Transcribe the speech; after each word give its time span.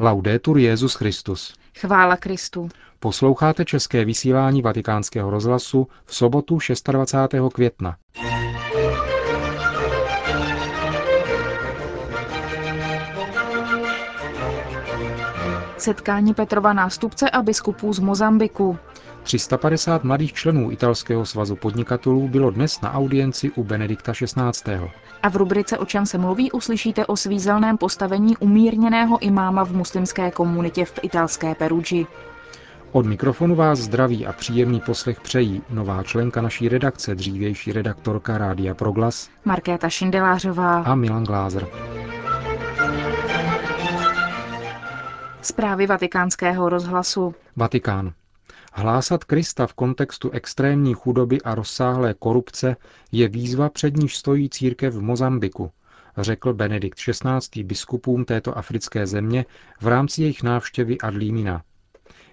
Laudetur 0.00 0.58
Jezus 0.58 0.94
Christus. 0.94 1.54
Chvála 1.78 2.16
Kristu. 2.16 2.68
Posloucháte 3.00 3.64
české 3.64 4.04
vysílání 4.04 4.62
Vatikánského 4.62 5.30
rozhlasu 5.30 5.88
v 6.04 6.14
sobotu 6.14 6.58
26. 6.92 7.34
května. 7.52 7.96
Setkání 15.78 16.34
Petrova 16.34 16.72
nástupce 16.72 17.30
a 17.30 17.42
biskupů 17.42 17.92
z 17.92 17.98
Mozambiku. 17.98 18.78
350 19.28 20.04
mladých 20.04 20.32
členů 20.32 20.70
italského 20.72 21.26
svazu 21.26 21.56
podnikatelů 21.56 22.28
bylo 22.28 22.50
dnes 22.50 22.80
na 22.80 22.92
audienci 22.92 23.50
u 23.50 23.64
Benedikta 23.64 24.12
XVI. 24.12 24.90
A 25.22 25.28
v 25.28 25.36
rubrice 25.36 25.78
O 25.78 25.84
čem 25.84 26.06
se 26.06 26.18
mluví 26.18 26.52
uslyšíte 26.52 27.06
o 27.06 27.16
svízelném 27.16 27.78
postavení 27.78 28.36
umírněného 28.36 29.18
imáma 29.18 29.64
v 29.64 29.72
muslimské 29.72 30.30
komunitě 30.30 30.84
v 30.84 30.98
italské 31.02 31.54
Perugi. 31.54 32.06
Od 32.92 33.06
mikrofonu 33.06 33.54
vás 33.54 33.78
zdraví 33.78 34.26
a 34.26 34.32
příjemný 34.32 34.80
poslech 34.80 35.20
přejí 35.20 35.62
nová 35.70 36.02
členka 36.02 36.42
naší 36.42 36.68
redakce, 36.68 37.14
dřívější 37.14 37.72
redaktorka 37.72 38.38
Rádia 38.38 38.74
Proglas 38.74 39.28
Markéta 39.44 39.88
Šindelářová 39.88 40.82
a 40.82 40.94
Milan 40.94 41.24
Glázer. 41.24 41.66
Zprávy 45.42 45.86
vatikánského 45.86 46.68
rozhlasu. 46.68 47.34
Vatikán. 47.56 48.12
Hlásat 48.72 49.24
Krista 49.24 49.66
v 49.66 49.74
kontextu 49.74 50.30
extrémní 50.30 50.94
chudoby 50.94 51.40
a 51.42 51.54
rozsáhlé 51.54 52.14
korupce 52.14 52.76
je 53.12 53.28
výzva, 53.28 53.68
před 53.68 53.96
níž 53.96 54.16
stojí 54.16 54.48
církev 54.50 54.94
v 54.94 55.00
Mozambiku, 55.02 55.70
řekl 56.18 56.54
Benedikt 56.54 56.98
XVI. 56.98 57.64
biskupům 57.64 58.24
této 58.24 58.58
africké 58.58 59.06
země 59.06 59.44
v 59.80 59.86
rámci 59.86 60.22
jejich 60.22 60.42
návštěvy 60.42 60.98
Adlímina. 60.98 61.62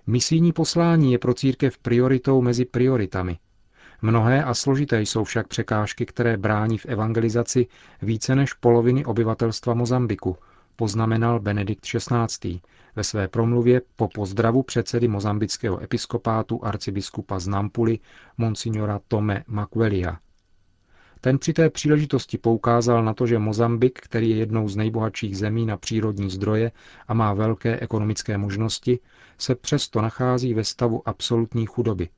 Misijní 0.08 0.54
poslání 0.54 1.12
je 1.12 1.20
pro 1.20 1.34
církev 1.34 1.78
prioritou 1.78 2.42
mezi 2.42 2.66
prioritami. 2.66 3.38
Mnohé 4.02 4.44
a 4.44 4.54
složité 4.54 5.02
jsou 5.02 5.24
však 5.24 5.48
překážky, 5.48 6.06
které 6.06 6.38
brání 6.38 6.78
v 6.78 6.86
evangelizaci 6.86 7.68
více 8.02 8.36
než 8.36 8.54
poloviny 8.54 9.06
obyvatelstva 9.06 9.74
Mozambiku, 9.74 10.38
poznamenal 10.76 11.40
Benedikt 11.40 11.86
XVI. 11.86 12.60
ve 12.96 13.04
své 13.04 13.28
promluvě 13.28 13.82
po 13.96 14.08
pozdravu 14.08 14.64
předsedy 14.64 15.08
mozambického 15.08 15.84
episkopátu 15.84 16.66
arcibiskupa 16.66 17.40
z 17.40 17.48
Nampuli, 17.48 18.00
monsignora 18.38 19.00
Tome 19.08 19.44
Makuelia. 19.48 20.20
Ten 21.22 21.40
při 21.40 21.54
té 21.54 21.70
příležitosti 21.70 22.38
poukázal 22.38 23.04
na 23.04 23.14
to, 23.14 23.28
že 23.28 23.40
Mozambik, 23.40 24.00
který 24.00 24.30
je 24.30 24.36
jednou 24.36 24.70
z 24.70 24.76
nejbohatších 24.76 25.38
zemí 25.38 25.66
na 25.66 25.78
přírodní 25.78 26.30
zdroje 26.30 26.72
a 27.08 27.14
má 27.14 27.34
velké 27.34 27.80
ekonomické 27.80 28.38
možnosti, 28.38 29.00
se 29.38 29.56
přesto 29.56 30.02
nachází 30.02 30.54
ve 30.54 30.64
stavu 30.64 31.10
absolutní 31.10 31.66
chudoby. 31.66 32.10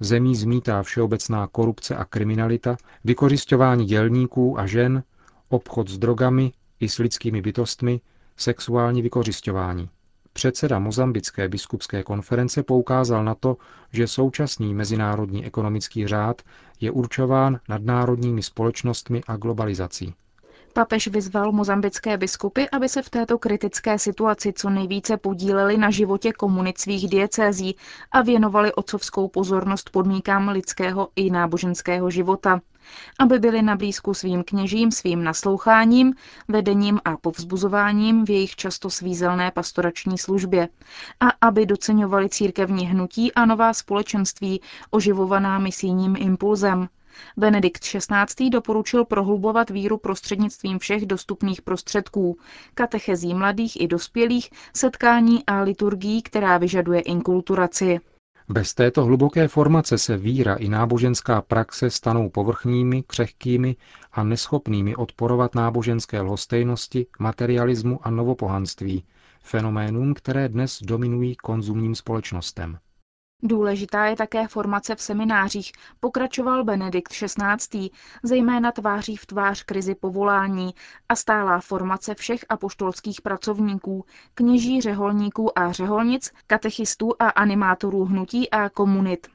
Zemí 0.00 0.36
zmítá 0.36 0.82
všeobecná 0.82 1.46
korupce 1.46 1.96
a 1.96 2.04
kriminalita, 2.04 2.76
vykořišťování 3.04 3.84
dělníků 3.84 4.60
a 4.60 4.66
žen, 4.66 5.02
obchod 5.48 5.88
s 5.88 5.98
drogami 5.98 6.52
i 6.82 6.88
s 6.88 6.98
lidskými 6.98 7.42
bytostmi, 7.42 8.00
sexuální 8.36 9.02
vykořišťování. 9.02 9.88
Předseda 10.32 10.78
Mozambické 10.78 11.48
biskupské 11.48 12.02
konference 12.02 12.62
poukázal 12.62 13.24
na 13.24 13.34
to, 13.34 13.56
že 13.92 14.06
současný 14.06 14.74
mezinárodní 14.74 15.44
ekonomický 15.46 16.06
řád 16.06 16.42
je 16.80 16.90
určován 16.90 17.60
nadnárodními 17.68 18.42
společnostmi 18.42 19.22
a 19.26 19.36
globalizací. 19.36 20.14
Papež 20.74 21.08
vyzval 21.08 21.52
mozambické 21.52 22.16
biskupy, 22.16 22.64
aby 22.72 22.88
se 22.88 23.02
v 23.02 23.10
této 23.10 23.38
kritické 23.38 23.98
situaci 23.98 24.52
co 24.52 24.70
nejvíce 24.70 25.16
podíleli 25.16 25.76
na 25.76 25.90
životě 25.90 26.32
komunit 26.32 26.78
svých 26.78 27.08
diecézí 27.08 27.76
a 28.12 28.22
věnovali 28.22 28.72
otcovskou 28.72 29.28
pozornost 29.28 29.90
podmínkám 29.90 30.48
lidského 30.48 31.08
i 31.16 31.30
náboženského 31.30 32.10
života. 32.10 32.60
Aby 33.18 33.38
byli 33.38 33.62
na 33.62 33.76
blízku 33.76 34.14
svým 34.14 34.44
kněžím, 34.44 34.90
svým 34.90 35.24
nasloucháním, 35.24 36.14
vedením 36.48 37.00
a 37.04 37.16
povzbuzováním 37.16 38.24
v 38.24 38.30
jejich 38.30 38.56
často 38.56 38.90
svízelné 38.90 39.50
pastorační 39.50 40.18
službě. 40.18 40.68
A 41.20 41.26
aby 41.40 41.66
doceňovali 41.66 42.28
církevní 42.28 42.86
hnutí 42.86 43.32
a 43.32 43.46
nová 43.46 43.72
společenství 43.72 44.60
oživovaná 44.90 45.58
misijním 45.58 46.16
impulzem. 46.18 46.88
Benedikt 47.36 47.82
XVI. 47.82 48.50
doporučil 48.50 49.04
prohlubovat 49.04 49.70
víru 49.70 49.98
prostřednictvím 49.98 50.78
všech 50.78 51.06
dostupných 51.06 51.62
prostředků, 51.62 52.36
katechezí 52.74 53.34
mladých 53.34 53.80
i 53.80 53.88
dospělých, 53.88 54.50
setkání 54.76 55.46
a 55.46 55.60
liturgií, 55.60 56.22
která 56.22 56.58
vyžaduje 56.58 57.00
inkulturaci. 57.00 58.00
Bez 58.48 58.74
této 58.74 59.04
hluboké 59.04 59.48
formace 59.48 59.98
se 59.98 60.16
víra 60.16 60.54
i 60.54 60.68
náboženská 60.68 61.42
praxe 61.42 61.90
stanou 61.90 62.30
povrchními, 62.30 63.02
křehkými 63.02 63.76
a 64.12 64.24
neschopnými 64.24 64.96
odporovat 64.96 65.54
náboženské 65.54 66.20
lhostejnosti, 66.20 67.06
materialismu 67.18 68.06
a 68.06 68.10
novopohanství, 68.10 69.04
fenoménům, 69.42 70.14
které 70.14 70.48
dnes 70.48 70.78
dominují 70.82 71.36
konzumním 71.36 71.94
společnostem. 71.94 72.78
Důležitá 73.44 74.04
je 74.06 74.16
také 74.16 74.48
formace 74.48 74.94
v 74.94 75.02
seminářích, 75.02 75.72
pokračoval 76.00 76.64
Benedikt 76.64 77.12
XVI., 77.12 77.90
zejména 78.22 78.72
tváří 78.72 79.16
v 79.16 79.26
tvář 79.26 79.62
krizi 79.62 79.94
povolání 79.94 80.74
a 81.08 81.16
stálá 81.16 81.60
formace 81.60 82.14
všech 82.14 82.44
apoštolských 82.48 83.20
pracovníků, 83.22 84.04
kněží, 84.34 84.80
řeholníků 84.80 85.58
a 85.58 85.72
řeholnic, 85.72 86.32
katechistů 86.46 87.12
a 87.18 87.28
animátorů 87.28 88.04
hnutí 88.04 88.50
a 88.50 88.68
komunit. 88.68 89.31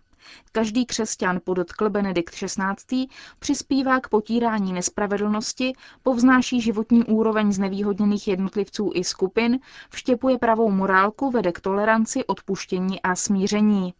Každý 0.51 0.85
křesťan, 0.85 1.39
podotkl 1.43 1.89
Benedikt 1.89 2.33
XVI., 2.33 3.07
přispívá 3.39 3.99
k 3.99 4.09
potírání 4.09 4.73
nespravedlnosti, 4.73 5.73
povznáší 6.03 6.61
životní 6.61 7.03
úroveň 7.03 7.51
znevýhodněných 7.51 8.27
jednotlivců 8.27 8.91
i 8.93 9.03
skupin, 9.03 9.59
vštěpuje 9.89 10.37
pravou 10.37 10.71
morálku, 10.71 11.31
vede 11.31 11.51
k 11.51 11.61
toleranci, 11.61 12.25
odpuštění 12.25 13.01
a 13.01 13.15
smíření. 13.15 13.93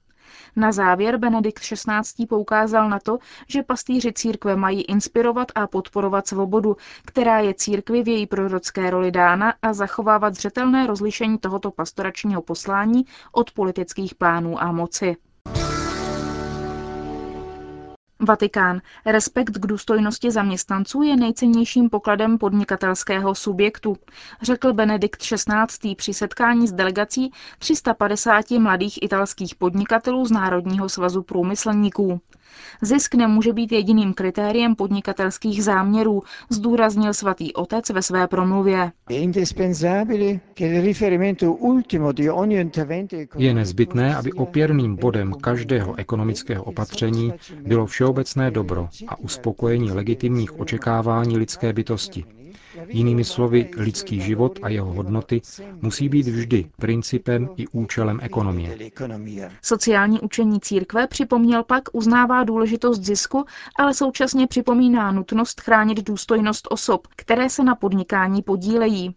Na 0.56 0.72
závěr 0.72 1.18
Benedikt 1.18 1.60
XVI. 1.64 2.26
poukázal 2.30 2.90
na 2.90 3.00
to, 3.00 3.18
že 3.48 3.64
pastýři 3.64 4.14
církve 4.14 4.56
mají 4.56 4.82
inspirovat 4.82 5.52
a 5.56 5.68
podporovat 5.68 6.28
svobodu, 6.28 6.78
která 7.06 7.40
je 7.40 7.54
církvi 7.54 8.04
v 8.04 8.08
její 8.08 8.28
prorocké 8.28 8.90
roli 8.90 9.12
dána 9.12 9.54
a 9.62 9.74
zachovávat 9.74 10.36
zřetelné 10.36 10.88
rozlišení 10.88 11.38
tohoto 11.38 11.72
pastoračního 11.72 12.42
poslání 12.42 13.06
od 13.32 13.52
politických 13.52 14.16
plánů 14.16 14.62
a 14.62 14.72
moci. 14.72 15.16
Vatikán. 18.20 18.82
Respekt 19.06 19.52
k 19.58 19.68
důstojnosti 19.68 20.32
zaměstnanců 20.32 21.02
je 21.02 21.16
nejcennějším 21.16 21.90
pokladem 21.90 22.38
podnikatelského 22.38 23.36
subjektu, 23.36 23.98
řekl 24.42 24.74
Benedikt 24.74 25.22
XVI. 25.22 25.96
při 25.96 26.14
setkání 26.14 26.68
s 26.68 26.72
delegací 26.72 27.32
350 27.60 28.52
mladých 28.52 29.04
italských 29.04 29.56
podnikatelů 29.56 30.26
z 30.26 30.32
Národního 30.32 30.90
svazu 30.90 31.24
průmyslníků. 31.24 32.22
Zisk 32.82 33.16
nemůže 33.16 33.54
být 33.54 33.72
jediným 33.72 34.14
kritériem 34.14 34.76
podnikatelských 34.76 35.64
záměrů, 35.64 36.24
zdůraznil 36.50 37.14
svatý 37.14 37.54
otec 37.54 37.90
ve 37.90 38.02
své 38.02 38.28
promluvě. 38.28 38.92
Je 43.38 43.54
nezbytné, 43.54 44.16
aby 44.16 44.32
opěrným 44.32 44.96
bodem 44.96 45.34
každého 45.34 45.96
ekonomického 45.96 46.64
opatření 46.64 47.34
bylo 47.62 47.86
všeobecné 47.86 48.52
dobro 48.52 48.90
a 49.08 49.20
uspokojení 49.20 49.92
legitimních 49.92 50.60
očekávání 50.60 51.38
lidské 51.38 51.74
bytosti. 51.74 52.37
Jinými 52.88 53.24
slovy, 53.24 53.70
lidský 53.78 54.22
život 54.22 54.60
a 54.62 54.70
jeho 54.70 54.94
hodnoty 54.94 55.42
musí 55.82 56.10
být 56.10 56.28
vždy 56.28 56.70
principem 56.78 57.50
i 57.58 57.68
účelem 57.68 58.20
ekonomie. 58.22 58.92
Sociální 59.62 60.20
učení 60.20 60.60
církve 60.60 61.08
připomněl 61.08 61.64
pak 61.64 61.84
uznává 61.94 62.44
důležitost 62.44 63.00
zisku, 63.00 63.46
ale 63.80 63.94
současně 63.94 64.48
připomíná 64.48 65.12
nutnost 65.12 65.62
chránit 65.62 66.08
důstojnost 66.08 66.68
osob, 66.70 67.08
které 67.16 67.50
se 67.50 67.64
na 67.64 67.76
podnikání 67.76 68.42
podílejí. 68.42 69.16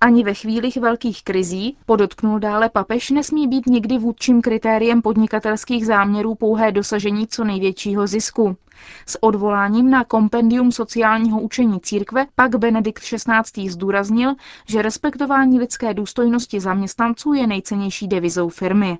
Ani 0.00 0.24
ve 0.24 0.34
chvílích 0.34 0.76
velkých 0.76 1.24
krizí, 1.24 1.76
podotknul 1.86 2.38
dále 2.38 2.68
papež, 2.68 3.10
nesmí 3.10 3.48
být 3.48 3.66
nikdy 3.66 3.98
vůdčím 3.98 4.42
kritériem 4.42 5.02
podnikatelských 5.02 5.86
záměrů 5.86 6.34
pouhé 6.34 6.72
dosažení 6.72 7.26
co 7.26 7.44
největšího 7.44 8.06
zisku. 8.06 8.56
S 9.06 9.22
odvoláním 9.22 9.90
na 9.90 10.04
kompendium 10.04 10.72
sociálního 10.72 11.40
učení 11.40 11.80
církve 11.80 12.26
pak 12.34 12.56
Benedikt 12.56 13.02
XVI. 13.02 13.70
zdůraznil, 13.70 14.34
že 14.68 14.82
respektování 14.82 15.58
lidské 15.58 15.94
důstojnosti 15.94 16.60
zaměstnanců 16.60 17.32
je 17.32 17.46
nejcennější 17.46 18.08
devizou 18.08 18.48
firmy. 18.48 18.98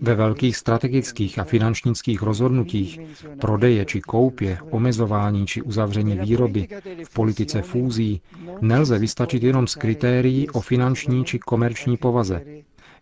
Ve 0.00 0.14
velkých 0.14 0.56
strategických 0.56 1.38
a 1.38 1.44
finančnických 1.44 2.22
rozhodnutích, 2.22 3.00
prodeje 3.40 3.84
či 3.84 4.00
koupě, 4.00 4.58
omezování 4.70 5.46
či 5.46 5.62
uzavření 5.62 6.18
výroby, 6.18 6.68
v 7.04 7.14
politice 7.14 7.62
fúzí, 7.62 8.20
nelze 8.60 8.98
vystačit 8.98 9.42
jenom 9.42 9.66
z 9.66 9.74
kritérií 9.74 10.50
o 10.50 10.60
finanční 10.60 11.24
či 11.24 11.38
komerční 11.38 11.96
povaze. 11.96 12.42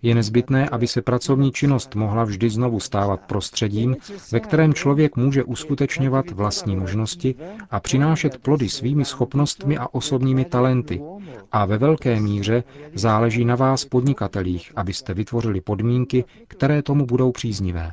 Je 0.02 0.14
nezbytné, 0.14 0.69
aby 0.69 0.87
se 0.87 1.02
pracovní 1.02 1.52
činnost 1.52 1.94
mohla 1.94 2.25
vždy 2.25 2.50
znovu 2.50 2.81
stávat 2.81 3.20
prostředím, 3.20 3.96
ve 4.32 4.40
kterém 4.40 4.75
člověk 4.75 5.16
může 5.16 5.44
uskutečňovat 5.44 6.31
vlastní 6.31 6.76
možnosti 6.76 7.34
a 7.70 7.81
přinášet 7.81 8.38
plody 8.38 8.69
svými 8.69 9.04
schopnostmi 9.04 9.78
a 9.78 9.88
osobními 9.94 10.44
talenty. 10.44 11.02
A 11.52 11.64
ve 11.66 11.78
velké 11.78 12.20
míře 12.20 12.64
záleží 12.94 13.44
na 13.44 13.56
vás 13.56 13.84
podnikatelích, 13.84 14.72
abyste 14.76 15.14
vytvořili 15.14 15.60
podmínky, 15.60 16.25
které 16.49 16.82
tomu 16.82 17.06
budou 17.06 17.32
příznivé. 17.32 17.93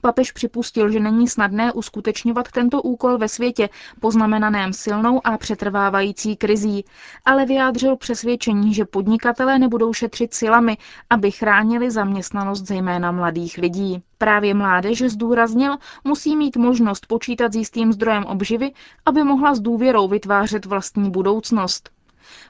Papež 0.00 0.32
připustil, 0.32 0.90
že 0.90 1.00
není 1.00 1.28
snadné 1.28 1.72
uskutečňovat 1.72 2.50
tento 2.50 2.82
úkol 2.82 3.18
ve 3.18 3.28
světě, 3.28 3.68
poznamenaném 4.00 4.72
silnou 4.72 5.26
a 5.26 5.38
přetrvávající 5.38 6.36
krizí, 6.36 6.84
ale 7.24 7.46
vyjádřil 7.46 7.96
přesvědčení, 7.96 8.74
že 8.74 8.84
podnikatelé 8.84 9.58
nebudou 9.58 9.92
šetřit 9.92 10.34
silami, 10.34 10.76
aby 11.10 11.30
chránili 11.30 11.90
zaměstnanost 11.90 12.66
zejména 12.66 13.12
mladých 13.12 13.58
lidí. 13.58 14.02
Právě 14.18 14.54
mládež 14.54 15.02
zdůraznil, 15.02 15.76
musí 16.04 16.36
mít 16.36 16.56
možnost 16.56 17.06
počítat 17.06 17.52
s 17.52 17.56
jistým 17.56 17.92
zdrojem 17.92 18.24
obživy, 18.24 18.72
aby 19.06 19.24
mohla 19.24 19.54
s 19.54 19.60
důvěrou 19.60 20.08
vytvářet 20.08 20.64
vlastní 20.64 21.10
budoucnost. 21.10 21.90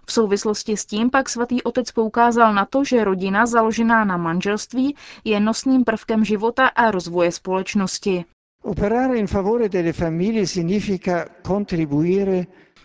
V 0.07 0.13
souvislosti 0.13 0.77
s 0.77 0.87
tím 0.87 1.11
pak 1.11 1.29
svatý 1.29 1.63
otec 1.63 1.91
poukázal 1.93 2.55
na 2.55 2.65
to, 2.65 2.85
že 2.85 3.05
rodina 3.05 3.47
založená 3.47 4.05
na 4.05 4.17
manželství 4.17 4.97
je 5.25 5.41
nosným 5.41 5.85
prvkem 5.85 6.25
života 6.25 6.67
a 6.67 6.91
rozvoje 6.91 7.33
společnosti. 7.33 8.25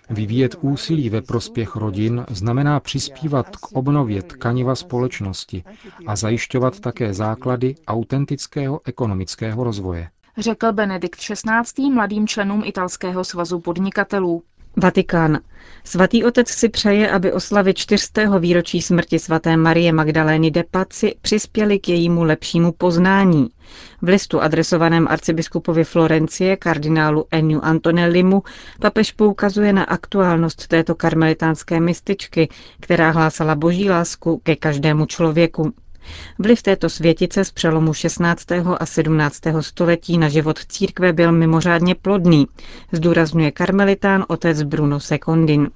Vyvíjet 0.09 0.55
úsilí 0.61 1.09
ve 1.09 1.21
prospěch 1.21 1.75
rodin 1.75 2.25
znamená 2.29 2.79
přispívat 2.79 3.55
k 3.55 3.71
obnově 3.71 4.21
tkaniva 4.21 4.75
společnosti 4.75 5.63
a 6.07 6.15
zajišťovat 6.15 6.79
také 6.79 7.13
základy 7.13 7.75
autentického 7.87 8.81
ekonomického 8.85 9.63
rozvoje. 9.63 10.09
Řekl 10.37 10.71
Benedikt 10.71 11.19
XVI. 11.19 11.89
mladým 11.91 12.27
členům 12.27 12.63
italského 12.65 13.23
svazu 13.23 13.59
podnikatelů. 13.59 14.43
Vatikán. 14.77 15.39
Svatý 15.83 16.23
otec 16.23 16.49
si 16.49 16.69
přeje, 16.69 17.11
aby 17.11 17.31
oslavy 17.31 17.73
čtyřstého 17.73 18.39
výročí 18.39 18.81
smrti 18.81 19.19
svaté 19.19 19.57
Marie 19.57 19.93
Magdalény 19.93 20.51
de 20.51 20.63
Paci 20.71 21.15
přispěly 21.21 21.79
k 21.79 21.89
jejímu 21.89 22.23
lepšímu 22.23 22.71
poznání. 22.71 23.49
V 24.01 24.07
listu 24.07 24.41
adresovaném 24.41 25.07
arcibiskupovi 25.09 25.83
Florencie, 25.83 26.57
kardinálu 26.57 27.25
Eniu 27.31 27.59
Antonellimu, 27.63 28.43
papež 28.81 29.11
poukazuje 29.11 29.73
na 29.73 29.83
aktuálnost 29.83 30.67
této 30.67 30.95
karmelitánské 30.95 31.79
mističky, 31.79 32.49
která 32.79 33.11
hlásala 33.11 33.55
boží 33.55 33.89
lásku 33.89 34.37
ke 34.43 34.55
každému 34.55 35.05
člověku. 35.05 35.73
Vliv 36.39 36.61
této 36.61 36.89
světice 36.89 37.45
z 37.45 37.51
přelomu 37.51 37.93
16. 37.93 38.51
a 38.79 38.85
17. 38.85 39.41
století 39.59 40.17
na 40.17 40.29
život 40.29 40.59
církve 40.65 41.13
byl 41.13 41.31
mimořádně 41.31 41.95
plodný, 41.95 42.47
zdůrazňuje 42.91 43.51
karmelitán 43.51 44.25
otec 44.27 44.63
Bruno 44.63 44.99
Secondin. 44.99 45.69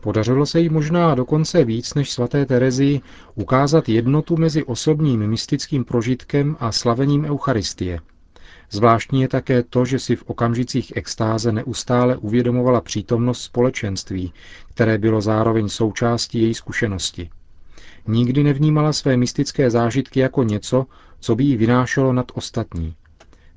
Podařilo 0.00 0.46
se 0.46 0.60
jí 0.60 0.68
možná 0.68 1.14
dokonce 1.14 1.64
víc 1.64 1.94
než 1.94 2.10
svaté 2.10 2.46
Terezii 2.46 3.00
ukázat 3.34 3.88
jednotu 3.88 4.36
mezi 4.36 4.64
osobním 4.64 5.26
mystickým 5.26 5.84
prožitkem 5.84 6.56
a 6.60 6.72
slavením 6.72 7.24
Eucharistie. 7.24 8.00
Zvláštní 8.70 9.22
je 9.22 9.28
také 9.28 9.62
to, 9.62 9.84
že 9.84 9.98
si 9.98 10.16
v 10.16 10.22
okamžicích 10.26 10.92
extáze 10.96 11.52
neustále 11.52 12.16
uvědomovala 12.16 12.80
přítomnost 12.80 13.42
společenství, 13.42 14.32
které 14.68 14.98
bylo 14.98 15.20
zároveň 15.20 15.68
součástí 15.68 16.42
její 16.42 16.54
zkušenosti. 16.54 17.30
Nikdy 18.06 18.42
nevnímala 18.42 18.92
své 18.92 19.16
mystické 19.16 19.70
zážitky 19.70 20.20
jako 20.20 20.42
něco, 20.42 20.86
co 21.20 21.34
by 21.36 21.44
jí 21.44 21.56
vynášelo 21.56 22.12
nad 22.12 22.26
ostatní. 22.34 22.94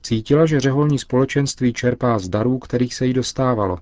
Cítila, 0.04 0.46
že 0.46 0.60
řeholní 0.60 1.00
společenství 1.00 1.74
čerpá 1.74 2.20
z 2.20 2.30
darů, 2.30 2.60
kterých 2.60 2.96
se 2.96 3.06
jí 3.06 3.14
dostávalo. 3.14 3.78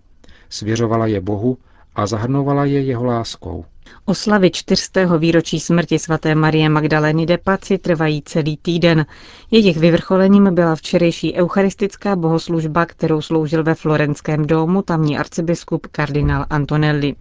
Svěřovala 0.50 1.08
je 1.08 1.22
Bohu 1.22 1.58
a 1.96 2.08
zahrnovala 2.08 2.66
je 2.66 2.82
jeho 2.82 3.06
láskou. 3.06 3.66
Oslavy 4.06 4.52
čtyřstého 4.52 5.20
výročí 5.20 5.60
smrti 5.60 6.00
svaté 6.00 6.36
Marie 6.36 6.70
Magdalény 6.70 7.26
de 7.26 7.38
Paci 7.38 7.78
trvají 7.78 8.22
celý 8.22 8.58
týden. 8.58 9.06
Jejich 9.52 9.78
vyvrcholením 9.78 10.56
byla 10.56 10.76
včerejší 10.76 11.34
eucharistická 11.34 12.16
bohoslužba, 12.16 12.86
kterou 12.86 13.22
sloužil 13.22 13.64
ve 13.64 13.76
Florenském 13.76 14.46
domu 14.46 14.82
tamní 14.82 15.18
arcibiskup 15.18 15.88
kardinál 15.88 16.46
Antonelli. 16.50 17.16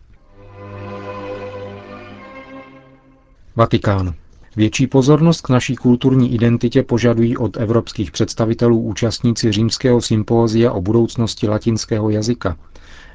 Vatikán. 3.56 4.14
Větší 4.56 4.87
pozornost 4.87 5.40
k 5.40 5.49
naší 5.49 5.76
kulturní 5.76 6.34
identitě 6.34 6.82
požadují 6.82 7.37
od 7.37 7.56
evropských 7.56 8.10
představitelů 8.10 8.81
účastníci 8.81 9.52
římského 9.52 10.00
sympózia 10.00 10.72
o 10.72 10.81
budoucnosti 10.81 11.49
latinského 11.49 12.10
jazyka. 12.10 12.56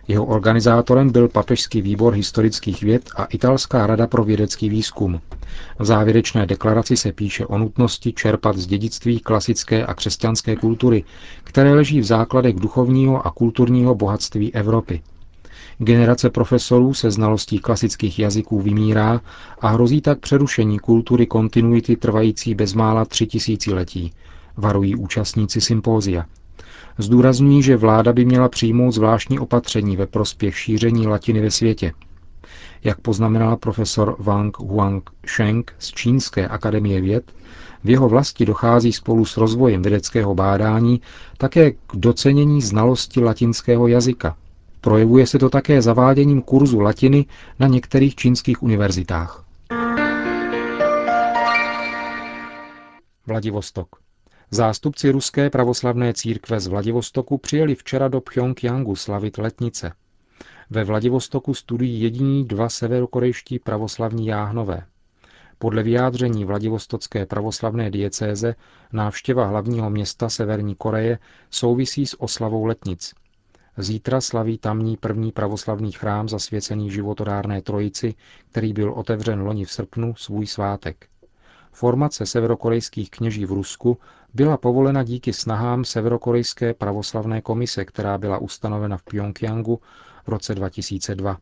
Jeho 0.08 0.26
organizátorem 0.26 1.10
byl 1.12 1.28
Papežský 1.28 1.82
výbor 1.82 2.14
historických 2.14 2.84
věd 2.84 3.10
a 3.16 3.26
Italská 3.26 3.88
rada 3.88 4.08
pro 4.08 4.24
vědecký 4.24 4.70
výzkum. 4.70 5.22
V 5.80 5.86
závěrečné 5.86 6.46
deklaraci 6.46 6.98
se 6.98 7.12
píše 7.12 7.46
o 7.46 7.58
nutnosti 7.58 8.14
čerpat 8.14 8.58
z 8.58 8.68
dědictví 8.68 9.20
klasické 9.20 9.86
a 9.86 9.94
křesťanské 9.94 10.56
kultury, 10.56 11.04
které 11.44 11.74
leží 11.74 12.00
v 12.00 12.04
základech 12.06 12.56
duchovního 12.56 13.28
a 13.28 13.32
kulturního 13.32 13.96
bohatství 13.96 14.54
Evropy. 14.54 15.02
Generace 15.80 16.30
profesorů 16.30 16.94
se 16.94 17.12
znalostí 17.12 17.60
klasických 17.60 18.20
jazyků 18.20 18.62
vymírá 18.62 19.22
a 19.62 19.68
hrozí 19.68 20.02
tak 20.02 20.20
přerušení 20.20 20.80
kultury 20.80 21.26
kontinuity 21.26 21.96
trvající 21.96 22.56
bezmála 22.56 23.06
tři 23.06 23.28
tisíciletí, 23.28 24.14
varují 24.58 24.96
účastníci 24.96 25.62
sympózia. 25.62 26.26
Zdůrazňují, 26.98 27.64
že 27.64 27.78
vláda 27.78 28.14
by 28.14 28.26
měla 28.26 28.50
přijmout 28.50 28.92
zvláštní 28.92 29.40
opatření 29.40 29.98
ve 29.98 30.08
prospěch 30.08 30.58
šíření 30.58 31.08
latiny 31.08 31.42
ve 31.42 31.52
světě. 31.52 31.94
Jak 32.84 33.00
poznamenal 33.00 33.58
profesor 33.58 34.16
Wang 34.20 34.60
Huang 34.60 35.10
Sheng 35.36 35.74
z 35.80 35.92
Čínské 35.92 36.48
akademie 36.48 37.02
věd, 37.02 37.32
v 37.84 37.90
jeho 37.90 38.10
vlasti 38.10 38.46
dochází 38.46 38.94
spolu 38.94 39.26
s 39.26 39.38
rozvojem 39.38 39.82
vědeckého 39.82 40.36
bádání 40.36 41.02
také 41.38 41.72
k 41.72 41.78
docenění 41.94 42.62
znalosti 42.62 43.24
latinského 43.24 43.88
jazyka, 43.88 44.36
Projevuje 44.88 45.28
se 45.28 45.40
to 45.40 45.50
také 45.50 45.82
zaváděním 45.82 46.42
kurzu 46.42 46.80
latiny 46.80 47.26
na 47.60 47.68
některých 47.68 48.16
čínských 48.16 48.64
univerzitách. 48.64 49.46
Vladivostok. 53.26 53.88
Zástupci 54.52 55.12
ruské 55.12 55.50
pravoslavné 55.50 56.14
církve 56.14 56.60
z 56.60 56.68
Vladivostoku 56.68 57.38
přijeli 57.38 57.76
včera 57.76 58.08
do 58.08 58.22
Pyongyangu 58.22 58.96
slavit 58.96 59.38
letnice. 59.38 59.92
Ve 60.70 60.84
Vladivostoku 60.84 61.54
studují 61.54 62.02
jediní 62.02 62.46
dva 62.46 62.70
severokorejští 62.70 63.60
pravoslavní 63.60 64.28
jáhnové. 64.28 64.84
Podle 65.60 65.84
vyjádření 65.84 66.46
Vladivostocké 66.46 67.26
pravoslavné 67.26 67.92
diecéze 67.92 68.56
návštěva 68.94 69.46
hlavního 69.46 69.90
města 69.90 70.30
Severní 70.30 70.76
Koreje 70.76 71.20
souvisí 71.52 72.06
s 72.06 72.22
oslavou 72.22 72.66
letnic– 72.66 73.14
Zítra 73.78 74.22
slaví 74.22 74.58
tamní 74.58 74.98
první 74.98 75.32
pravoslavný 75.32 75.92
chrám 75.92 76.30
zasvěcený 76.30 76.92
životodárné 76.92 77.62
trojici, 77.62 78.16
který 78.52 78.74
byl 78.74 78.94
otevřen 78.94 79.42
loni 79.42 79.66
v 79.66 79.72
srpnu, 79.72 80.16
svůj 80.16 80.48
svátek. 80.48 81.08
Formace 81.72 82.26
severokorejských 82.26 83.10
kněží 83.12 83.46
v 83.46 83.52
Rusku 83.52 83.98
byla 84.34 84.58
povolena 84.58 85.04
díky 85.04 85.34
snahám 85.34 85.86
Severokorejské 85.86 86.74
pravoslavné 86.74 87.42
komise, 87.42 87.86
která 87.86 88.18
byla 88.18 88.38
ustanovena 88.38 88.98
v 88.98 89.04
Pyongyangu 89.04 89.80
v 90.26 90.28
roce 90.28 90.56
2002. 90.56 91.38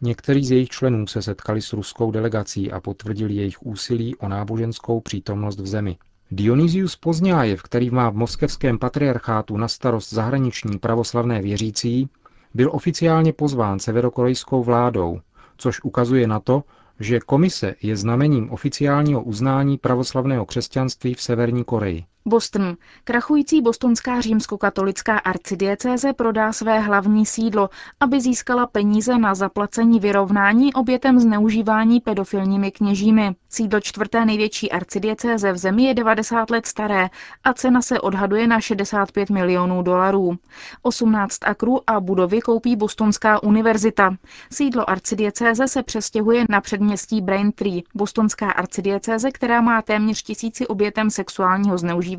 Někteří 0.00 0.44
z 0.44 0.50
jejich 0.50 0.68
členů 0.68 1.06
se 1.06 1.22
setkali 1.22 1.62
s 1.62 1.72
ruskou 1.72 2.10
delegací 2.10 2.72
a 2.72 2.80
potvrdili 2.80 3.34
jejich 3.34 3.62
úsilí 3.62 4.16
o 4.16 4.28
náboženskou 4.28 5.00
přítomnost 5.00 5.60
v 5.60 5.66
zemi. 5.66 5.98
Dionysius 6.32 6.96
Pozňájev, 6.96 7.62
který 7.62 7.90
má 7.90 8.10
v 8.10 8.14
moskevském 8.14 8.78
patriarchátu 8.78 9.56
na 9.56 9.68
starost 9.68 10.12
zahraniční 10.12 10.78
pravoslavné 10.78 11.42
věřící, 11.42 12.08
byl 12.54 12.70
oficiálně 12.72 13.32
pozván 13.32 13.78
severokorejskou 13.78 14.64
vládou, 14.64 15.20
což 15.56 15.80
ukazuje 15.82 16.26
na 16.26 16.40
to, 16.40 16.64
že 17.00 17.20
komise 17.20 17.74
je 17.82 17.96
znamením 17.96 18.50
oficiálního 18.50 19.22
uznání 19.22 19.78
pravoslavného 19.78 20.46
křesťanství 20.46 21.14
v 21.14 21.22
Severní 21.22 21.64
Koreji. 21.64 22.04
Boston. 22.26 22.76
Krachující 23.04 23.62
bostonská 23.62 24.20
římskokatolická 24.20 25.18
arcidiecéze 25.18 26.12
prodá 26.12 26.52
své 26.52 26.80
hlavní 26.80 27.26
sídlo, 27.26 27.70
aby 28.00 28.20
získala 28.20 28.66
peníze 28.66 29.18
na 29.18 29.34
zaplacení 29.34 30.00
vyrovnání 30.00 30.74
obětem 30.74 31.20
zneužívání 31.20 32.00
pedofilními 32.00 32.70
kněžími. 32.70 33.34
Sídlo 33.48 33.80
čtvrté 33.80 34.24
největší 34.24 34.70
arcidiecéze 34.72 35.52
v 35.52 35.56
zemi 35.56 35.82
je 35.84 35.94
90 35.94 36.50
let 36.50 36.66
staré 36.66 37.08
a 37.44 37.52
cena 37.52 37.82
se 37.82 38.00
odhaduje 38.00 38.46
na 38.46 38.60
65 38.60 39.30
milionů 39.30 39.82
dolarů. 39.82 40.36
18 40.82 41.38
akrů 41.44 41.90
a 41.90 42.00
budovy 42.00 42.40
koupí 42.40 42.76
Bostonská 42.76 43.42
univerzita. 43.42 44.16
Sídlo 44.52 44.90
arcidiecéze 44.90 45.68
se 45.68 45.82
přestěhuje 45.82 46.44
na 46.48 46.60
předměstí 46.60 47.20
Braintree. 47.20 47.82
Bostonská 47.94 48.50
arcidiecéze, 48.50 49.30
která 49.30 49.60
má 49.60 49.82
téměř 49.82 50.22
tisíci 50.22 50.66
obětem 50.66 51.10
sexuálního 51.10 51.78
zneužívání, 51.78 52.09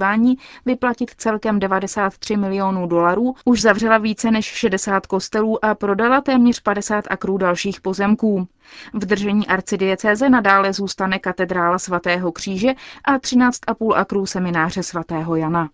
vyplatit 0.66 1.12
celkem 1.18 1.60
93 1.60 2.38
milionů 2.38 2.88
dolarů, 2.88 3.36
už 3.46 3.62
zavřela 3.62 3.98
více 3.98 4.32
než 4.32 4.46
60 4.46 5.06
kostelů 5.08 5.66
a 5.66 5.76
prodala 5.76 6.22
téměř 6.22 6.60
50 6.60 7.06
akrů 7.10 7.38
dalších 7.38 7.82
pozemků. 7.82 8.48
V 8.94 9.06
držení 9.06 9.48
arcidiecéze 9.48 10.30
nadále 10.30 10.74
zůstane 10.74 11.20
katedrála 11.20 11.80
svatého 11.80 12.32
kříže 12.32 12.70
a 13.04 13.18
13,5 13.18 13.94
akrů 13.96 14.26
semináře 14.26 14.84
svatého 14.84 15.36
Jana. 15.36 15.70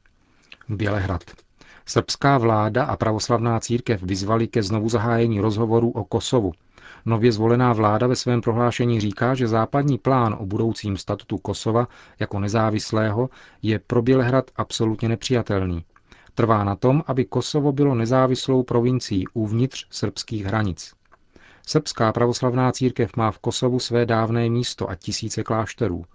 Bělehrad. 0.70 1.22
Srbská 1.86 2.38
vláda 2.38 2.84
a 2.84 2.98
pravoslavná 2.98 3.60
církev 3.60 4.04
vyzvali 4.04 4.48
ke 4.48 4.64
znovu 4.64 4.90
zahájení 4.90 5.40
rozhovorů 5.40 5.92
o 5.92 6.04
Kosovu. 6.04 6.52
Nově 7.08 7.32
zvolená 7.32 7.74
vláda 7.74 8.08
ve 8.08 8.16
svém 8.16 8.42
prohlášení 8.42 9.00
říká, 9.00 9.36
že 9.36 9.48
západní 9.48 9.98
plán 9.98 10.36
o 10.40 10.46
budoucím 10.46 10.98
statutu 10.98 11.38
Kosova 11.38 11.88
jako 12.20 12.40
nezávislého 12.40 13.30
je 13.62 13.80
pro 13.80 14.02
Bělehrad 14.02 14.52
absolutně 14.56 15.10
nepřijatelný. 15.10 15.86
Trvá 16.34 16.64
na 16.64 16.76
tom, 16.76 17.04
aby 17.08 17.26
Kosovo 17.26 17.72
bylo 17.72 17.96
nezávislou 17.96 18.64
provincií 18.64 19.28
uvnitř 19.34 19.88
srbských 19.90 20.46
hranic. 20.46 20.94
Srbská 21.68 22.14
pravoslavná 22.14 22.72
církev 22.72 23.12
má 23.18 23.32
v 23.32 23.40
Kosovu 23.40 23.80
své 23.80 24.06
dávné 24.06 24.50
místo 24.50 24.90
a 24.90 24.96
tisíce 24.96 25.44
klášterů. 25.44 26.06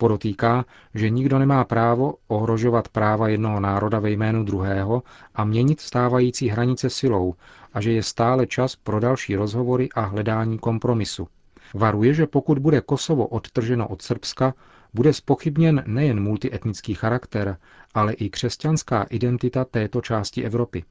Podotýká, 0.00 0.64
že 0.94 1.10
nikdo 1.10 1.38
nemá 1.38 1.64
právo 1.64 2.14
ohrožovat 2.28 2.88
práva 2.88 3.28
jednoho 3.28 3.60
národa 3.60 3.98
ve 3.98 4.10
jménu 4.10 4.44
druhého 4.44 5.02
a 5.34 5.44
měnit 5.44 5.80
stávající 5.80 6.48
hranice 6.48 6.90
silou 6.90 7.34
a 7.72 7.80
že 7.80 7.92
je 7.92 8.02
stále 8.02 8.46
čas 8.46 8.76
pro 8.76 9.00
další 9.00 9.36
rozhovory 9.36 9.88
a 9.94 10.00
hledání 10.00 10.58
kompromisu. 10.58 11.28
Varuje, 11.74 12.14
že 12.14 12.26
pokud 12.26 12.58
bude 12.58 12.80
Kosovo 12.80 13.26
odtrženo 13.26 13.88
od 13.88 14.02
Srbska, 14.02 14.54
bude 14.94 15.12
spochybněn 15.12 15.82
nejen 15.86 16.22
multietnický 16.22 16.94
charakter, 16.94 17.56
ale 17.94 18.12
i 18.12 18.30
křesťanská 18.30 19.02
identita 19.10 19.64
této 19.64 20.00
části 20.00 20.44
Evropy. 20.44 20.84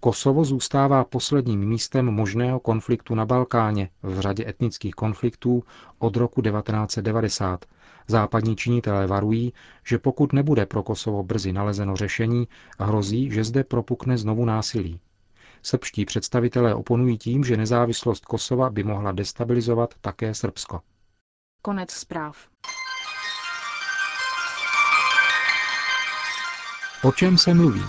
Kosovo 0.00 0.44
zůstává 0.44 1.04
posledním 1.04 1.60
místem 1.68 2.06
možného 2.06 2.60
konfliktu 2.60 3.14
na 3.14 3.26
Balkáně 3.26 3.88
v 4.02 4.20
řadě 4.20 4.44
etnických 4.48 4.94
konfliktů 4.94 5.64
od 5.98 6.16
roku 6.16 6.42
1990. 6.42 7.64
Západní 8.08 8.56
činitelé 8.56 9.06
varují, 9.06 9.52
že 9.84 9.98
pokud 9.98 10.32
nebude 10.32 10.66
pro 10.66 10.82
Kosovo 10.82 11.22
brzy 11.22 11.52
nalezeno 11.52 11.96
řešení, 11.96 12.48
hrozí, 12.80 13.30
že 13.30 13.44
zde 13.44 13.64
propukne 13.64 14.18
znovu 14.18 14.44
násilí. 14.44 15.00
Srbští 15.62 16.04
představitelé 16.04 16.74
oponují 16.74 17.18
tím, 17.18 17.44
že 17.44 17.56
nezávislost 17.56 18.24
Kosova 18.24 18.70
by 18.70 18.84
mohla 18.84 19.12
destabilizovat 19.12 19.94
také 20.00 20.34
Srbsko. 20.34 20.80
Konec 21.62 21.90
zpráv. 21.90 22.36
O 27.04 27.12
čem 27.12 27.38
se 27.38 27.54
mluví? 27.54 27.82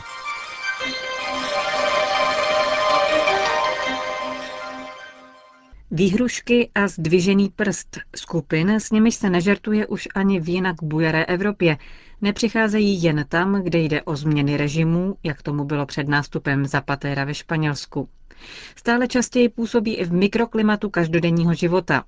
Výhrušky 5.92 6.70
a 6.76 6.88
zdvižený 6.88 7.50
prst 7.56 7.98
skupin, 8.16 8.70
s 8.70 8.92
nimiž 8.92 9.16
se 9.16 9.30
nežertuje 9.30 9.88
už 9.88 10.08
ani 10.16 10.40
v 10.40 10.50
jinak 10.50 10.76
bujaré 10.84 11.26
Evropě, 11.26 11.78
nepřicházejí 12.22 13.04
jen 13.04 13.26
tam, 13.30 13.64
kde 13.64 13.80
jde 13.80 14.02
o 14.02 14.16
změny 14.16 14.58
režimů, 14.58 15.16
jak 15.24 15.42
tomu 15.42 15.64
bylo 15.64 15.86
před 15.86 16.08
nástupem 16.08 16.66
Zapatera 16.66 17.26
ve 17.26 17.34
Španělsku. 17.34 18.10
Stále 18.76 19.08
častěji 19.08 19.50
působí 19.50 19.96
i 19.96 20.06
v 20.06 20.14
mikroklimatu 20.14 20.90
každodenního 20.90 21.54
života. 21.54 22.04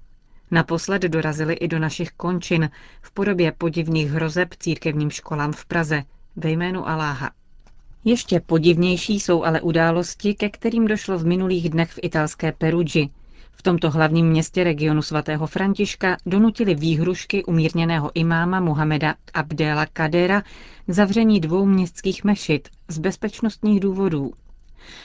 Naposled 0.51 1.01
dorazili 1.01 1.53
i 1.53 1.67
do 1.67 1.79
našich 1.79 2.11
končin 2.11 2.69
v 3.01 3.11
podobě 3.11 3.51
podivných 3.51 4.11
hrozeb 4.11 4.53
církevním 4.59 5.09
školám 5.09 5.53
v 5.53 5.65
Praze 5.65 6.03
ve 6.35 6.49
jménu 6.49 6.87
Aláha. 6.87 7.31
Ještě 8.05 8.39
podivnější 8.39 9.19
jsou 9.19 9.43
ale 9.43 9.61
události, 9.61 10.33
ke 10.33 10.49
kterým 10.49 10.87
došlo 10.87 11.17
v 11.17 11.25
minulých 11.25 11.69
dnech 11.69 11.91
v 11.91 11.99
italské 12.01 12.51
Perugii, 12.51 13.09
v 13.51 13.63
tomto 13.63 13.91
hlavním 13.91 14.25
městě 14.27 14.63
regionu 14.63 15.01
svatého 15.01 15.47
Františka 15.47 16.17
donutili 16.25 16.75
výhrušky 16.75 17.43
umírněného 17.45 18.11
imáma 18.13 18.59
Muhameda 18.59 19.15
Abdela 19.33 19.85
Kadera 19.85 20.41
k 20.41 20.45
zavření 20.87 21.39
dvou 21.39 21.65
městských 21.65 22.23
mešit 22.23 22.69
z 22.87 22.97
bezpečnostních 22.99 23.79
důvodů. 23.79 24.31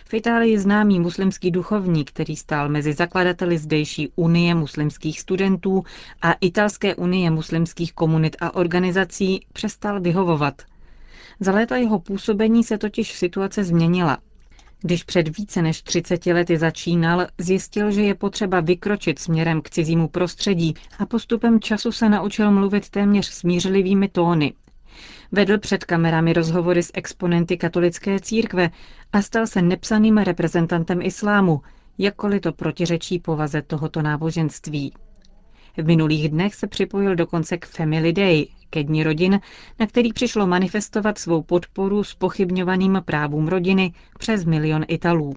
V 0.09 0.15
Itálii 0.15 0.59
známý 0.59 1.01
muslimský 1.01 1.51
duchovník, 1.51 2.11
který 2.11 2.37
stál 2.37 2.69
mezi 2.69 2.93
zakladateli 2.93 3.59
zdejší 3.59 4.09
Unie 4.17 4.55
muslimských 4.55 5.21
studentů 5.21 5.85
a 6.23 6.33
Italské 6.33 6.95
unie 6.95 7.31
muslimských 7.31 7.93
komunit 7.93 8.37
a 8.41 8.55
organizací, 8.55 9.47
přestal 9.53 10.01
vyhovovat. 10.01 10.63
Za 11.41 11.53
léta 11.53 11.77
jeho 11.77 11.99
působení 11.99 12.65
se 12.65 12.79
totiž 12.79 13.13
situace 13.13 13.65
změnila. 13.65 14.19
Když 14.87 15.03
před 15.03 15.39
více 15.39 15.63
než 15.63 15.83
30 15.83 16.27
lety 16.27 16.59
začínal, 16.59 17.27
zjistil, 17.39 17.91
že 17.91 18.03
je 18.03 18.15
potřeba 18.15 18.61
vykročit 18.61 19.19
směrem 19.19 19.63
k 19.63 19.71
cizímu 19.71 20.09
prostředí 20.09 20.75
a 20.99 21.07
postupem 21.07 21.61
času 21.61 21.93
se 21.93 22.09
naučil 22.09 22.51
mluvit 22.51 22.91
téměř 22.91 23.27
smířlivými 23.27 24.09
tóny. 24.09 24.53
Vedl 25.33 25.59
před 25.59 25.85
kamerami 25.85 26.33
rozhovory 26.33 26.83
s 26.83 26.91
exponenty 26.95 27.57
katolické 27.57 28.21
církve 28.21 28.71
a 29.13 29.23
stal 29.23 29.47
se 29.47 29.63
nepsaným 29.63 30.19
reprezentantem 30.19 31.03
islámu, 31.03 31.61
jakkoliv 31.99 32.41
to 32.43 32.53
protiřečí 32.53 33.19
povaze 33.19 33.63
tohoto 33.63 34.03
náboženství. 34.03 34.93
V 35.77 35.87
minulých 35.87 36.29
dnech 36.29 36.55
se 36.55 36.67
připojil 36.67 37.17
dokonce 37.17 37.59
k 37.59 37.67
Family 37.67 38.13
Day, 38.13 38.47
ke 38.71 38.85
dní 38.85 39.05
rodin, 39.05 39.41
na 39.81 39.87
který 39.87 40.13
přišlo 40.13 40.47
manifestovat 40.47 41.19
svou 41.19 41.43
podporu 41.43 42.05
s 42.05 42.15
pochybňovaným 42.15 43.03
právům 43.05 43.49
rodiny 43.49 43.93
přes 44.19 44.45
milion 44.45 44.85
Italů. 44.89 45.35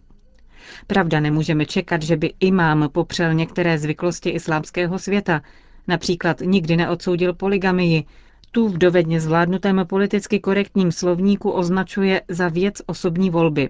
Pravda, 0.87 1.19
nemůžeme 1.19 1.65
čekat, 1.65 2.01
že 2.01 2.17
by 2.17 2.33
imám 2.39 2.89
popřel 2.91 3.33
některé 3.33 3.77
zvyklosti 3.77 4.29
islámského 4.29 4.99
světa, 4.99 5.41
například 5.87 6.41
nikdy 6.41 6.77
neodsoudil 6.77 7.33
poligamii, 7.33 8.03
tu 8.51 8.67
v 8.67 8.77
dovedně 8.77 9.21
zvládnutém 9.21 9.85
politicky 9.89 10.39
korektním 10.39 10.91
slovníku 10.91 11.51
označuje 11.51 12.21
za 12.27 12.47
věc 12.47 12.81
osobní 12.85 13.29
volby. 13.29 13.69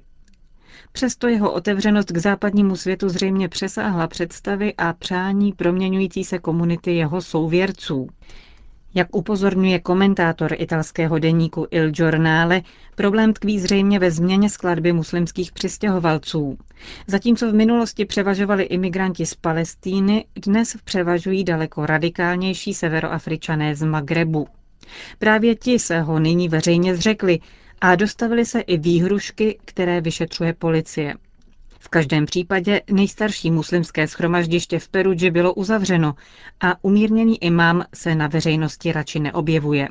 Přesto 0.91 1.27
jeho 1.27 1.51
otevřenost 1.51 2.11
k 2.11 2.17
západnímu 2.17 2.75
světu 2.75 3.09
zřejmě 3.09 3.49
přesáhla 3.49 4.07
představy 4.07 4.73
a 4.77 4.93
přání 4.93 5.53
proměňující 5.53 6.23
se 6.23 6.39
komunity 6.39 6.95
jeho 6.95 7.21
souvěrců. 7.21 8.07
Jak 8.93 9.15
upozorňuje 9.15 9.79
komentátor 9.79 10.55
italského 10.57 11.19
deníku 11.19 11.67
Il 11.71 11.91
Giornale, 11.91 12.61
problém 12.95 13.33
tkví 13.33 13.59
zřejmě 13.59 13.99
ve 13.99 14.11
změně 14.11 14.49
skladby 14.49 14.93
muslimských 14.93 15.51
přistěhovalců. 15.51 16.57
Zatímco 17.07 17.51
v 17.51 17.53
minulosti 17.53 18.05
převažovali 18.05 18.63
imigranti 18.63 19.25
z 19.25 19.35
Palestíny, 19.35 20.25
dnes 20.45 20.77
převažují 20.83 21.43
daleko 21.43 21.85
radikálnější 21.85 22.73
severoafričané 22.73 23.75
z 23.75 23.83
Magrebu. 23.83 24.47
Právě 25.19 25.55
ti 25.55 25.79
se 25.79 26.01
ho 26.01 26.19
nyní 26.19 26.49
veřejně 26.49 26.95
zřekli 26.95 27.39
a 27.81 27.95
dostavili 27.95 28.45
se 28.45 28.59
i 28.59 28.77
výhrušky, 28.77 29.59
které 29.65 30.01
vyšetřuje 30.01 30.53
policie. 30.53 31.13
V 31.79 31.89
každém 31.89 32.25
případě 32.25 32.81
nejstarší 32.91 33.51
muslimské 33.51 34.07
schromaždiště 34.07 34.79
v 34.79 34.89
Perudži 34.89 35.31
bylo 35.31 35.53
uzavřeno 35.53 36.15
a 36.62 36.83
umírněný 36.83 37.43
imám 37.43 37.83
se 37.93 38.15
na 38.15 38.27
veřejnosti 38.27 38.91
radši 38.91 39.19
neobjevuje. 39.19 39.88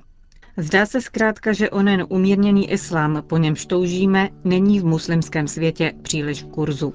Zdá 0.56 0.86
se 0.86 1.00
zkrátka, 1.00 1.52
že 1.52 1.70
onen 1.70 2.06
umírněný 2.08 2.70
islám, 2.70 3.22
po 3.26 3.36
němž 3.36 3.66
toužíme, 3.66 4.28
není 4.44 4.80
v 4.80 4.84
muslimském 4.84 5.48
světě 5.48 5.92
příliš 6.02 6.42
v 6.42 6.46
kurzu. 6.46 6.94